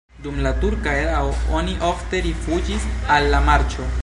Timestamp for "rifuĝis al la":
2.29-3.47